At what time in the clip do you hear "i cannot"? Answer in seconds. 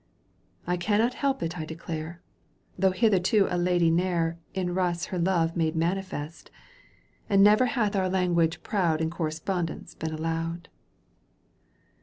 0.65-1.13